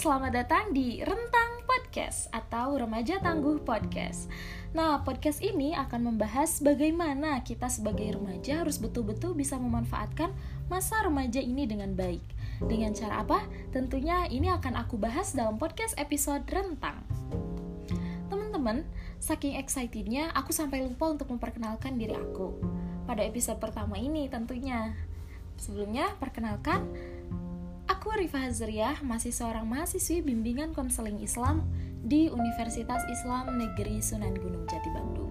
[0.00, 4.32] selamat datang di Rentang Podcast atau Remaja Tangguh Podcast.
[4.72, 10.32] Nah, podcast ini akan membahas bagaimana kita sebagai remaja harus betul-betul bisa memanfaatkan
[10.72, 12.24] masa remaja ini dengan baik.
[12.64, 13.44] Dengan cara apa?
[13.76, 17.04] Tentunya ini akan aku bahas dalam podcast episode Rentang.
[18.32, 18.88] Teman-teman,
[19.20, 22.56] saking excitednya aku sampai lupa untuk memperkenalkan diri aku.
[23.04, 24.96] Pada episode pertama ini tentunya.
[25.60, 26.88] Sebelumnya, perkenalkan
[28.00, 31.68] Aku Rifa Hazriah, masih seorang mahasiswi bimbingan konseling Islam
[32.00, 35.28] di Universitas Islam Negeri Sunan Gunung Jati Bandung.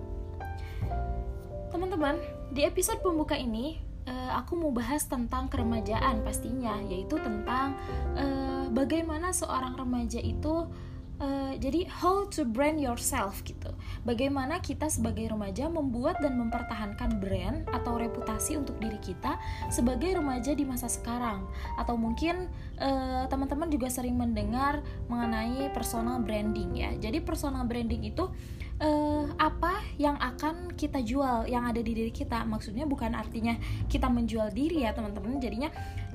[1.74, 2.22] Teman-teman,
[2.54, 7.74] di episode pembuka ini eh, aku mau bahas tentang keremajaan pastinya, yaitu tentang
[8.14, 10.70] uh, bagaimana seorang remaja itu
[11.20, 13.72] uh, jadi how to brand yourself gitu.
[14.08, 19.38] Bagaimana kita sebagai remaja membuat dan mempertahankan brand atau reputasi untuk diri kita
[19.70, 21.46] sebagai remaja di masa sekarang.
[21.78, 22.48] Atau mungkin
[22.80, 26.92] uh, teman-teman juga sering mendengar mengenai personal branding ya.
[26.98, 28.32] Jadi personal branding itu
[28.80, 32.44] uh, apa yang akan kita jual yang ada di diri kita?
[32.48, 33.56] Maksudnya bukan artinya
[33.92, 35.40] kita menjual diri ya teman-teman.
[35.40, 35.70] Jadinya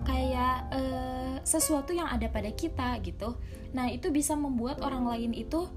[0.05, 3.37] kayak uh, sesuatu yang ada pada kita gitu.
[3.77, 5.69] Nah itu bisa membuat orang lain itu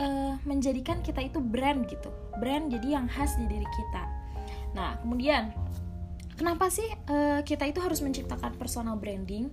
[0.00, 2.12] uh, menjadikan kita itu brand gitu.
[2.38, 4.02] Brand jadi yang khas di diri kita.
[4.76, 5.52] Nah kemudian
[6.36, 9.52] kenapa sih uh, kita itu harus menciptakan personal branding?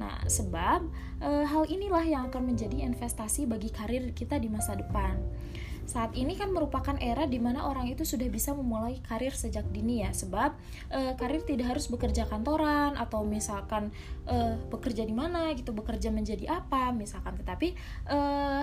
[0.00, 0.80] Nah, sebab
[1.20, 5.20] e, hal inilah yang akan menjadi investasi bagi karir kita di masa depan.
[5.86, 10.02] Saat ini kan merupakan era di mana orang itu sudah bisa memulai karir sejak dini
[10.02, 10.54] ya, sebab
[10.88, 13.92] e, karir tidak harus bekerja kantoran atau misalkan
[14.24, 17.74] e, bekerja di mana gitu, bekerja menjadi apa misalkan, tetapi
[18.06, 18.18] e,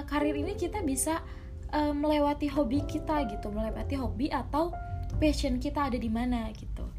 [0.07, 1.21] karir ini kita bisa
[1.69, 4.71] e, melewati hobi kita gitu, melewati hobi atau
[5.21, 6.96] passion kita ada di mana gitu.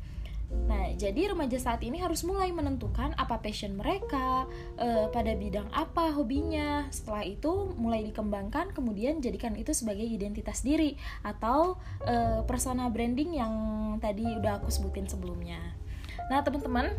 [0.48, 4.48] Nah, jadi remaja saat ini harus mulai menentukan apa passion mereka,
[4.80, 6.88] eh, pada bidang apa hobinya.
[6.88, 11.76] Setelah itu mulai dikembangkan, kemudian jadikan itu sebagai identitas diri atau
[12.08, 13.54] eh, persona branding yang
[14.00, 15.60] tadi udah aku sebutin sebelumnya.
[16.32, 16.96] Nah, teman-teman,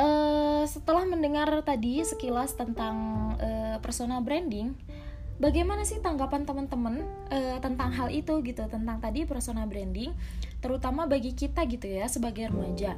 [0.00, 2.96] eh, setelah mendengar tadi sekilas tentang
[3.36, 4.72] eh, persona branding,
[5.42, 7.02] bagaimana sih tanggapan teman-teman
[7.34, 10.14] uh, tentang hal itu gitu tentang tadi personal branding
[10.62, 12.94] terutama bagi kita gitu ya sebagai remaja?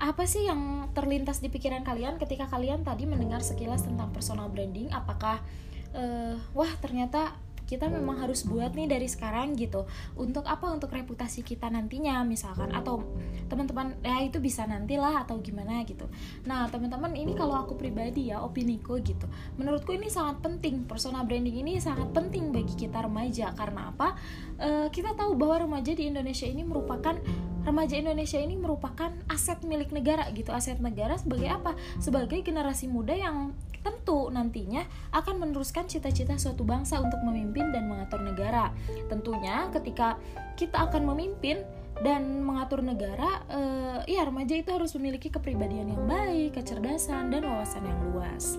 [0.00, 4.88] Apa sih yang terlintas di pikiran kalian ketika kalian tadi mendengar sekilas tentang personal branding?
[4.88, 5.44] Apakah
[5.92, 7.36] uh, wah ternyata
[7.66, 9.84] kita memang harus buat nih dari sekarang gitu.
[10.14, 10.70] Untuk apa?
[10.70, 12.70] Untuk reputasi kita nantinya misalkan.
[12.70, 13.02] Atau
[13.50, 16.06] teman-teman ya itu bisa nantilah atau gimana gitu.
[16.46, 19.26] Nah teman-teman ini kalau aku pribadi ya opiniku gitu.
[19.58, 20.86] Menurutku ini sangat penting.
[20.86, 23.50] Personal branding ini sangat penting bagi kita remaja.
[23.52, 24.14] Karena apa?
[24.56, 27.18] E, kita tahu bahwa remaja di Indonesia ini merupakan
[27.66, 30.54] remaja Indonesia ini merupakan aset milik negara gitu.
[30.54, 31.74] Aset negara sebagai apa?
[31.98, 34.82] Sebagai generasi muda yang tentu nantinya
[35.14, 38.74] akan meneruskan cita-cita suatu bangsa untuk memimpin dan mengatur negara.
[39.06, 40.18] Tentunya ketika
[40.58, 41.62] kita akan memimpin
[42.02, 47.86] dan mengatur negara, eh, ya remaja itu harus memiliki kepribadian yang baik, kecerdasan dan wawasan
[47.86, 48.58] yang luas.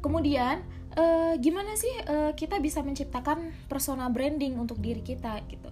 [0.00, 0.62] Kemudian
[0.96, 5.70] uh, gimana sih uh, kita bisa menciptakan personal branding untuk diri kita gitu.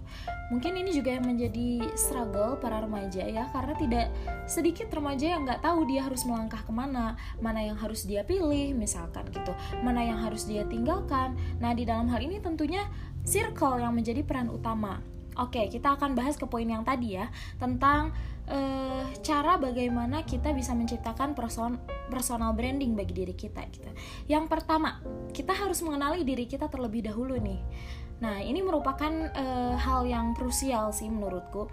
[0.51, 4.07] Mungkin ini juga yang menjadi struggle para remaja ya karena tidak
[4.45, 8.75] sedikit remaja yang nggak tahu dia harus melangkah ke mana mana yang harus dia pilih
[8.75, 9.55] misalkan gitu.
[9.81, 11.39] Mana yang harus dia tinggalkan.
[11.57, 12.85] Nah di dalam hal ini tentunya
[13.23, 18.13] circle yang menjadi peran utama Oke, kita akan bahas ke poin yang tadi ya tentang
[18.49, 21.79] uh, cara bagaimana kita bisa menciptakan person
[22.11, 23.89] personal branding bagi diri kita gitu.
[24.29, 25.01] Yang pertama,
[25.33, 27.61] kita harus mengenali diri kita terlebih dahulu nih.
[28.21, 31.67] Nah, ini merupakan uh, hal yang krusial sih menurutku.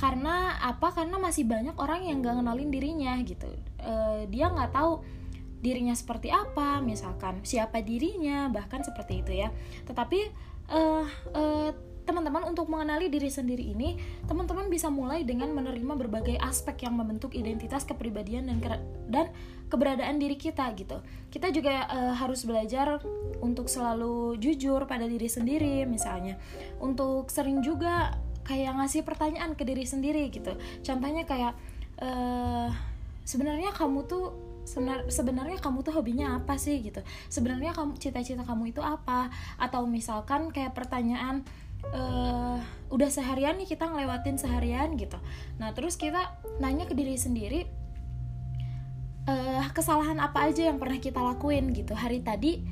[0.00, 0.94] Karena apa?
[0.94, 3.50] Karena masih banyak orang yang gak ngenalin dirinya gitu.
[3.82, 5.04] Uh, dia nggak tahu
[5.62, 9.48] dirinya seperti apa, misalkan siapa dirinya, bahkan seperti itu ya.
[9.86, 10.20] Tetapi
[10.74, 11.06] uh,
[12.02, 13.94] teman-teman untuk mengenali diri sendiri ini,
[14.26, 18.58] teman-teman bisa mulai dengan menerima berbagai aspek yang membentuk identitas kepribadian dan
[19.06, 19.26] dan
[19.70, 20.98] keberadaan diri kita gitu.
[21.30, 22.98] Kita juga uh, harus belajar
[23.40, 26.36] untuk selalu jujur pada diri sendiri misalnya.
[26.82, 30.58] Untuk sering juga kayak ngasih pertanyaan ke diri sendiri gitu.
[30.82, 31.54] Contohnya kayak
[32.02, 32.68] uh,
[33.22, 38.70] sebenarnya kamu tuh sebenar, sebenarnya kamu tuh hobinya apa sih gitu sebenarnya kamu cita-cita kamu
[38.70, 39.26] itu apa
[39.58, 41.42] atau misalkan kayak pertanyaan
[41.90, 42.58] uh,
[42.92, 45.18] udah seharian nih kita ngelewatin seharian gitu.
[45.58, 47.66] Nah terus kita nanya ke diri sendiri
[49.26, 51.98] uh, kesalahan apa aja yang pernah kita lakuin gitu.
[51.98, 52.62] Hari tadi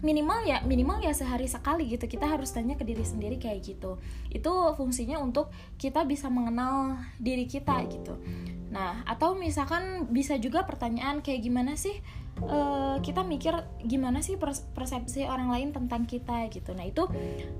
[0.00, 2.04] minimal ya minimal ya sehari sekali gitu.
[2.04, 3.96] Kita harus tanya ke diri sendiri kayak gitu.
[4.28, 5.48] Itu fungsinya untuk
[5.80, 8.20] kita bisa mengenal diri kita gitu
[8.70, 11.98] Nah, atau misalkan bisa juga pertanyaan kayak gimana sih
[12.38, 13.50] uh, kita mikir
[13.82, 14.38] gimana sih
[14.74, 16.70] persepsi orang lain tentang kita gitu.
[16.78, 17.10] Nah, itu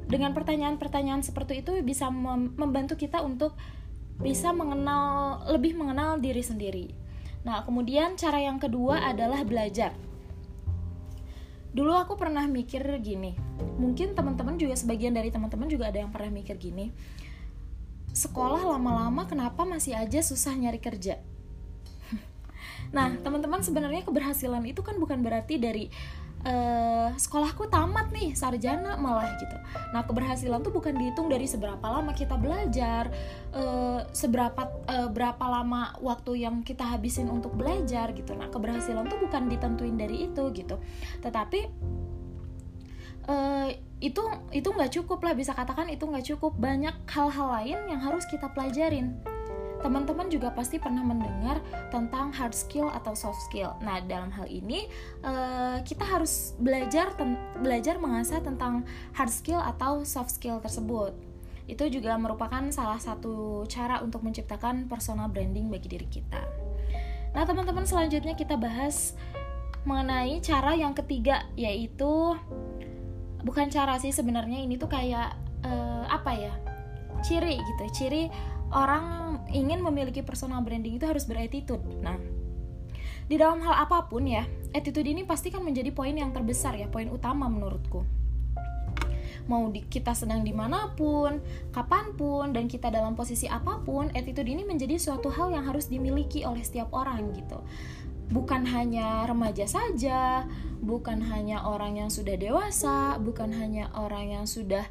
[0.06, 3.58] dengan pertanyaan-pertanyaan seperti itu bisa mem membantu kita untuk
[4.22, 6.86] bisa mengenal lebih mengenal diri sendiri.
[7.42, 9.90] Nah, kemudian cara yang kedua adalah belajar.
[11.70, 13.34] Dulu aku pernah mikir gini,
[13.78, 16.90] mungkin teman-teman juga sebagian dari teman-teman juga ada yang pernah mikir gini
[18.10, 21.18] sekolah lama-lama kenapa masih aja susah nyari kerja?
[22.90, 25.86] Nah teman-teman sebenarnya keberhasilan itu kan bukan berarti dari
[26.44, 29.56] uh, sekolahku tamat nih sarjana malah gitu.
[29.92, 33.12] Nah keberhasilan tuh bukan dihitung dari seberapa lama kita belajar
[33.52, 38.32] uh, seberapa uh, berapa lama waktu yang kita habisin untuk belajar gitu.
[38.34, 40.80] Nah keberhasilan tuh bukan ditentuin dari itu gitu.
[41.20, 41.60] Tetapi
[43.28, 43.68] uh,
[44.00, 48.25] itu itu nggak cukup lah bisa katakan itu nggak cukup banyak hal-hal lain yang harus
[48.25, 49.20] kita pelajarin
[49.81, 53.75] teman-teman juga pasti pernah mendengar tentang hard skill atau soft skill.
[53.81, 54.87] Nah, dalam hal ini
[55.25, 57.17] uh, kita harus belajar
[57.58, 58.85] belajar mengasah tentang
[59.17, 61.17] hard skill atau soft skill tersebut.
[61.64, 66.44] Itu juga merupakan salah satu cara untuk menciptakan personal branding bagi diri kita.
[67.32, 69.17] Nah, teman-teman selanjutnya kita bahas
[69.88, 72.37] mengenai cara yang ketiga yaitu
[73.42, 76.54] bukan cara sih sebenarnya ini tuh kayak uh, apa ya
[77.20, 77.84] ciri gitu.
[77.92, 78.32] Ciri
[78.70, 81.82] orang ingin memiliki personal branding itu harus berattitude.
[82.00, 82.16] Nah
[83.31, 84.42] di dalam hal apa pun ya
[84.75, 88.02] attitude ini pasti kan menjadi poin yang terbesar ya poin utama menurutku.
[89.48, 91.42] Mau di, kita sedang di mana pun,
[91.75, 95.90] kapan pun, dan kita dalam posisi apa pun, attitude ini menjadi suatu hal yang harus
[95.90, 97.58] dimiliki oleh setiap orang gitu
[98.30, 100.46] bukan hanya remaja saja,
[100.80, 104.86] bukan hanya orang yang sudah dewasa, bukan hanya orang yang sudah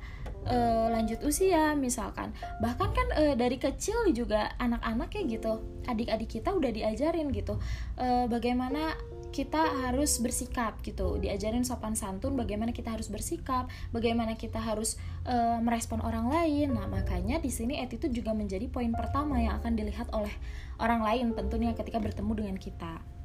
[0.45, 2.36] uh, lanjut usia misalkan.
[2.62, 7.57] Bahkan kan uh, dari kecil juga anak-anak kayak gitu, adik-adik kita udah diajarin gitu.
[7.95, 8.94] Uh, bagaimana
[9.30, 14.97] kita harus bersikap gitu diajarin sopan santun bagaimana kita harus bersikap bagaimana kita harus
[15.30, 19.77] uh, merespon orang lain nah makanya di sini attitude juga menjadi poin pertama yang akan
[19.77, 20.33] dilihat oleh
[20.81, 23.19] orang lain tentunya ketika bertemu dengan kita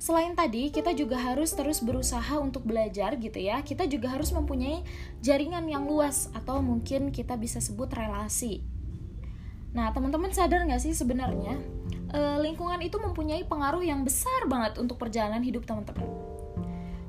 [0.00, 3.60] Selain tadi, kita juga harus terus berusaha untuk belajar gitu ya.
[3.60, 4.80] Kita juga harus mempunyai
[5.20, 8.64] jaringan yang luas atau mungkin kita bisa sebut relasi.
[9.76, 11.60] Nah, teman-teman sadar nggak sih sebenarnya
[12.16, 16.29] eh, lingkungan itu mempunyai pengaruh yang besar banget untuk perjalanan hidup teman-teman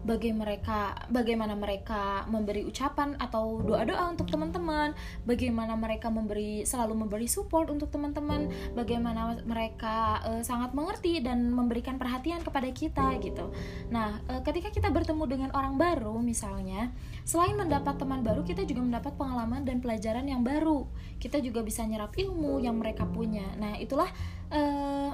[0.01, 0.79] bagaimana mereka
[1.13, 7.93] bagaimana mereka memberi ucapan atau doa-doa untuk teman-teman, bagaimana mereka memberi selalu memberi support untuk
[7.93, 13.53] teman-teman, bagaimana mereka uh, sangat mengerti dan memberikan perhatian kepada kita gitu.
[13.93, 16.89] Nah, uh, ketika kita bertemu dengan orang baru misalnya,
[17.21, 20.89] selain mendapat teman baru, kita juga mendapat pengalaman dan pelajaran yang baru.
[21.21, 23.45] Kita juga bisa nyerap ilmu yang mereka punya.
[23.61, 24.09] Nah, itulah
[24.49, 25.13] uh,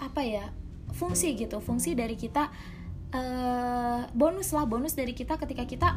[0.00, 0.48] apa ya?
[0.90, 2.50] fungsi gitu, fungsi dari kita
[3.14, 5.88] uh, bonus lah bonus dari kita ketika kita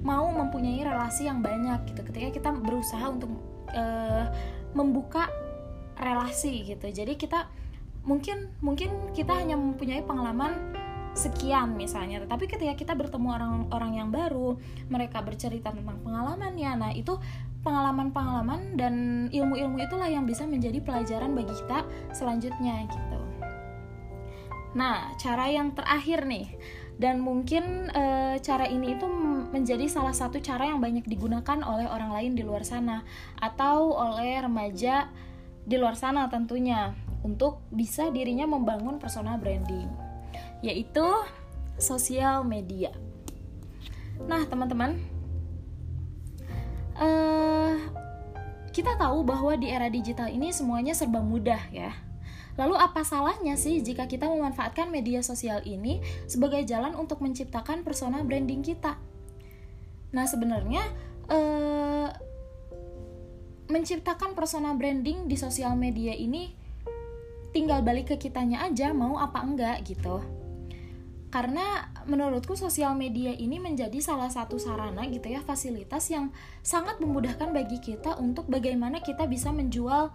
[0.00, 2.00] mau mempunyai relasi yang banyak gitu.
[2.06, 3.30] Ketika kita berusaha untuk
[3.74, 4.26] uh,
[4.72, 5.28] membuka
[6.00, 6.88] relasi gitu.
[6.88, 7.50] Jadi kita
[8.00, 10.56] mungkin mungkin kita hanya mempunyai pengalaman
[11.12, 12.24] sekian misalnya.
[12.24, 14.56] Tetapi ketika kita bertemu orang-orang yang baru
[14.88, 16.70] mereka bercerita tentang pengalamannya.
[16.80, 17.20] Nah itu
[17.60, 18.94] pengalaman-pengalaman dan
[19.28, 21.84] ilmu-ilmu itulah yang bisa menjadi pelajaran bagi kita
[22.16, 23.29] selanjutnya gitu
[24.70, 26.46] Nah, cara yang terakhir nih,
[27.00, 29.06] dan mungkin e, cara ini itu
[29.50, 33.02] menjadi salah satu cara yang banyak digunakan oleh orang lain di luar sana.
[33.42, 35.10] Atau oleh remaja
[35.66, 36.94] di luar sana tentunya.
[37.20, 39.90] Untuk bisa dirinya membangun personal branding,
[40.64, 41.04] yaitu
[41.76, 42.94] sosial media.
[44.24, 44.96] Nah, teman-teman,
[46.96, 47.08] e,
[48.70, 52.09] kita tahu bahwa di era digital ini semuanya serba mudah ya
[52.60, 58.20] Lalu apa salahnya sih jika kita memanfaatkan media sosial ini sebagai jalan untuk menciptakan persona
[58.20, 59.00] branding kita?
[60.12, 60.84] Nah sebenarnya
[61.32, 62.08] eh,
[63.72, 66.52] menciptakan persona branding di sosial media ini
[67.56, 70.22] tinggal balik ke kitanya aja mau apa enggak gitu
[71.30, 76.34] karena menurutku sosial media ini menjadi salah satu sarana gitu ya fasilitas yang
[76.66, 80.10] sangat memudahkan bagi kita untuk bagaimana kita bisa menjual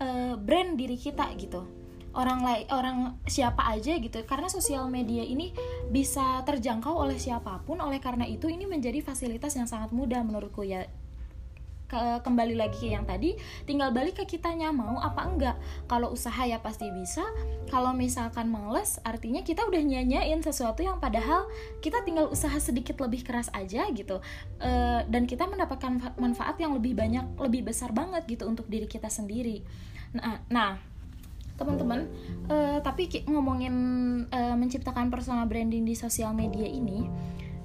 [0.00, 1.83] uh, brand diri kita gitu
[2.14, 4.22] orang lain orang siapa aja gitu.
[4.24, 5.50] Karena sosial media ini
[5.90, 7.82] bisa terjangkau oleh siapa pun.
[7.82, 10.86] Oleh karena itu ini menjadi fasilitas yang sangat mudah menurutku ya.
[11.84, 13.36] Ke, kembali lagi ke yang tadi
[13.68, 15.56] tinggal balik ke kitanya mau apa enggak?
[15.84, 17.20] Kalau usaha ya pasti bisa.
[17.68, 21.44] Kalau misalkan males artinya kita udah nyanyain sesuatu yang padahal
[21.84, 24.24] kita tinggal usaha sedikit lebih keras aja gitu.
[24.64, 24.70] E,
[25.04, 29.60] dan kita mendapatkan manfaat yang lebih banyak lebih besar banget gitu untuk diri kita sendiri.
[30.16, 30.93] Nah nah
[31.54, 32.10] teman-teman
[32.50, 33.74] uh, tapi ngomongin
[34.28, 37.06] uh, menciptakan personal branding di sosial media ini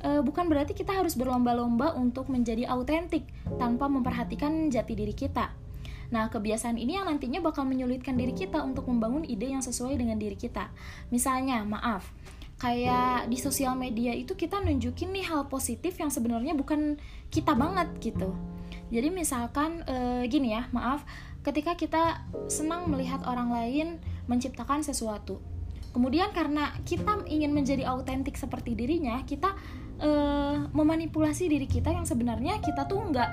[0.06, 3.26] uh, bukan berarti kita harus berlomba-lomba untuk menjadi autentik
[3.58, 5.70] tanpa memperhatikan jati diri kita
[6.10, 10.18] Nah, kebiasaan ini yang nantinya bakal menyulitkan diri kita untuk membangun ide yang sesuai dengan
[10.18, 10.74] diri kita.
[11.14, 12.10] Misalnya, maaf,
[12.58, 16.98] kayak di sosial media itu kita nunjukin nih hal positif yang sebenarnya bukan
[17.30, 18.34] kita banget gitu.
[18.90, 21.06] Jadi misalkan e, gini ya, maaf,
[21.46, 22.04] ketika kita
[22.52, 23.88] senang melihat orang lain
[24.28, 25.40] menciptakan sesuatu.
[25.90, 29.58] Kemudian karena kita ingin menjadi autentik seperti dirinya, kita
[29.98, 30.10] e,
[30.70, 33.32] memanipulasi diri kita yang sebenarnya kita tuh nggak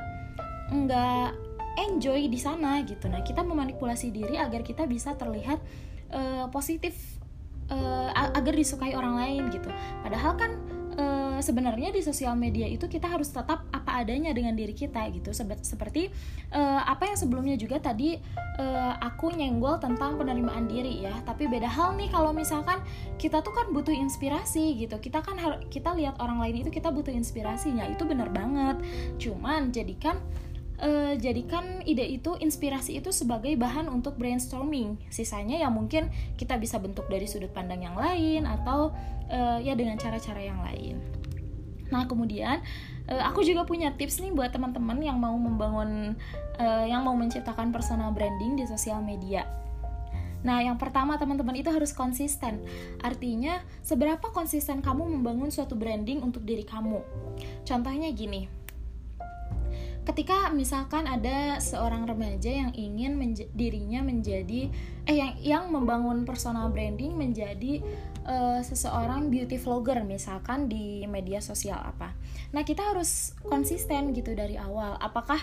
[0.73, 1.29] nggak
[1.77, 5.61] enjoy di sana gitu nah kita memanipulasi diri agar kita bisa terlihat
[6.11, 6.97] uh, positif
[7.71, 9.69] uh, agar disukai orang lain gitu
[10.01, 10.57] padahal kan
[11.37, 15.37] uh, sebenarnya di sosial media itu kita harus tetap apa adanya dengan diri kita gitu.
[15.37, 16.09] Seperti
[16.57, 18.17] uh, apa yang sebelumnya juga tadi
[18.57, 21.13] uh, aku nyenggol tentang penerimaan diri ya.
[21.29, 22.81] Tapi beda hal nih kalau misalkan
[23.21, 24.97] kita tuh kan butuh inspirasi gitu.
[24.97, 25.37] Kita kan
[25.69, 27.85] kita lihat orang lain itu kita butuh inspirasinya.
[27.93, 28.81] Itu benar banget.
[29.21, 30.17] Cuman jadikan
[30.81, 34.97] uh, jadikan ide itu inspirasi itu sebagai bahan untuk brainstorming.
[35.13, 36.09] Sisanya ya mungkin
[36.41, 38.93] kita bisa bentuk dari sudut pandang yang lain atau
[39.31, 41.16] uh, ya dengan cara-cara yang lain
[41.93, 42.63] nah kemudian
[43.07, 46.19] uh, aku juga punya tips nih buat teman-teman yang mau membangun
[46.59, 49.47] uh, yang mau menciptakan personal branding di sosial media
[50.47, 52.63] Nah, yang pertama teman-teman itu harus konsisten.
[53.03, 57.03] Artinya, seberapa konsisten kamu membangun suatu branding untuk diri kamu.
[57.67, 58.47] Contohnya gini,
[60.07, 64.71] ketika misalkan ada seorang remaja yang ingin menj dirinya menjadi
[65.03, 67.83] eh yang yang membangun personal branding menjadi
[68.27, 72.13] uh, seseorang beauty vlogger misalkan di media sosial apa.
[72.53, 74.99] Nah, kita harus konsisten gitu dari awal.
[74.99, 75.41] Apakah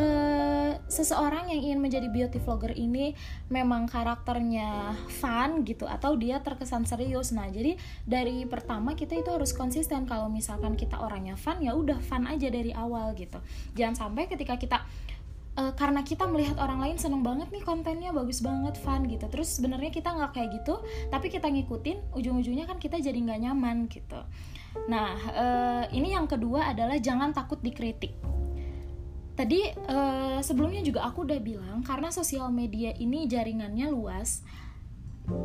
[0.00, 3.12] uh, seseorang yang ingin menjadi beauty vlogger ini
[3.52, 7.30] memang karakternya fun gitu atau dia terkesan serius.
[7.30, 7.76] Nah, jadi
[8.08, 12.48] dari pertama kita itu harus konsisten kalau misalkan kita orangnya fun ya udah fun aja
[12.48, 13.38] dari awal gitu.
[13.76, 14.82] Jangan sampai ketika kita
[15.58, 19.26] uh, karena kita melihat orang lain seneng banget nih kontennya bagus banget fun gitu.
[19.30, 20.80] Terus sebenarnya kita nggak kayak gitu
[21.10, 24.20] tapi kita ngikutin ujung-ujungnya kan kita jadi nggak nyaman gitu.
[24.90, 28.14] Nah uh, ini yang kedua adalah jangan takut dikritik.
[29.34, 34.46] Tadi uh, sebelumnya juga aku udah bilang karena sosial media ini jaringannya luas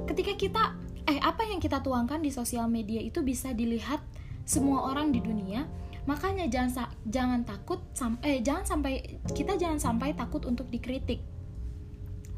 [0.05, 0.63] ketika kita
[1.07, 4.03] eh apa yang kita tuangkan di sosial media itu bisa dilihat
[4.43, 5.65] semua orang di dunia
[6.07, 8.93] makanya jangan jangan takut sampai eh, jangan sampai
[9.35, 11.19] kita jangan sampai takut untuk dikritik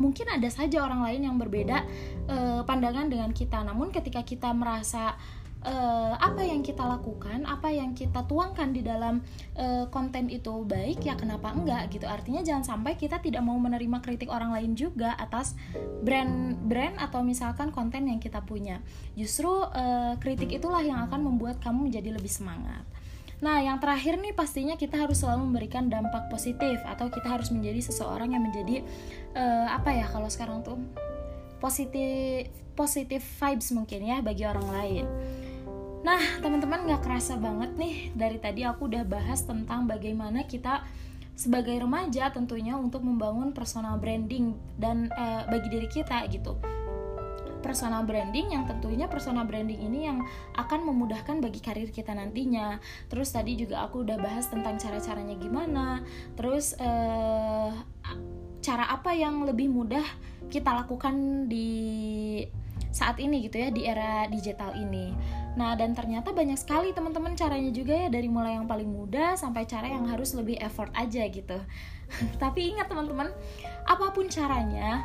[0.01, 1.85] mungkin ada saja orang lain yang berbeda
[2.25, 5.13] uh, pandangan dengan kita namun ketika kita merasa
[5.65, 9.21] uh, apa yang kita lakukan, apa yang kita tuangkan di dalam
[9.57, 12.05] uh, konten itu baik ya kenapa enggak gitu.
[12.09, 15.53] Artinya jangan sampai kita tidak mau menerima kritik orang lain juga atas
[16.01, 18.81] brand brand atau misalkan konten yang kita punya.
[19.13, 22.83] Justru uh, kritik itulah yang akan membuat kamu menjadi lebih semangat.
[23.41, 27.81] Nah, yang terakhir nih pastinya kita harus selalu memberikan dampak positif atau kita harus menjadi
[27.81, 28.85] seseorang yang menjadi
[29.33, 30.77] uh, apa ya kalau sekarang tuh
[31.57, 35.05] positif positif vibes mungkin ya bagi orang lain.
[36.01, 40.85] Nah, teman-teman nggak kerasa banget nih dari tadi aku udah bahas tentang bagaimana kita
[41.33, 46.57] sebagai remaja tentunya untuk membangun personal branding dan uh, bagi diri kita gitu
[47.61, 50.19] personal branding yang tentunya personal branding ini yang
[50.57, 52.81] akan memudahkan bagi karir kita nantinya.
[53.07, 56.01] Terus tadi juga aku udah bahas tentang cara-caranya gimana.
[56.35, 57.71] Terus uh,
[58.61, 60.03] cara apa yang lebih mudah
[60.51, 62.43] kita lakukan di
[62.91, 65.15] saat ini gitu ya di era digital ini.
[65.55, 69.67] Nah, dan ternyata banyak sekali teman-teman caranya juga ya dari mulai yang paling mudah sampai
[69.67, 71.59] cara yang harus lebih effort aja gitu.
[72.43, 73.31] Tapi ingat teman-teman,
[73.87, 75.03] apa pun caranya,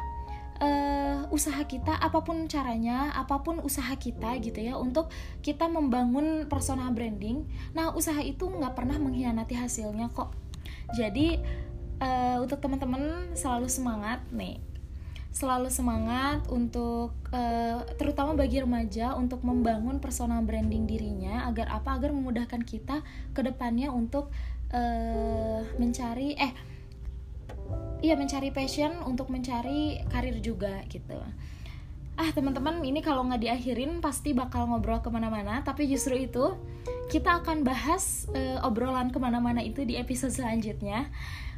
[0.61, 5.13] uh, usaha kita apa pun caranya apa pun usaha kita gitu ya untuk
[5.45, 7.45] kita membangun personal branding.
[7.73, 10.33] Nah usaha itu nggak pernah mengkhianati hasilnya kok.
[10.95, 11.41] Jadi
[12.01, 14.61] uh, untuk teman-teman selalu semangat nih.
[15.37, 22.01] Selalu semangat untuk uh, terutama bagi remaja untuk membangun personal branding dirinya agar apa?
[22.01, 23.05] Agar memudahkan kita
[23.37, 24.33] ke depannya untuk
[24.73, 26.76] uh, mencari eh
[28.05, 31.17] iya mencari passion untuk mencari karir juga gitu.
[32.17, 36.57] Ah teman-teman ini kalau nggak diakhirin pasti bakal ngobrol ke mana-mana tapi justru itu
[37.13, 41.13] kita akan bahas uh, obrolan ke mana-mana itu di episode selanjutnya.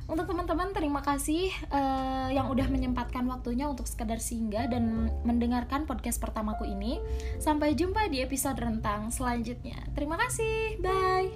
[0.08, 6.16] Untuk teman-teman terima kasih uh, yang udah menyempatkan waktunya untuk sekedar singgah dan mendengarkan podcast
[6.16, 6.96] pertamaku ini.
[7.36, 9.76] Sampai jumpa di episode rentang selanjutnya.
[9.92, 11.28] Terima kasih bye